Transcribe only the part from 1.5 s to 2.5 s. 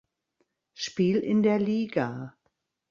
Liga.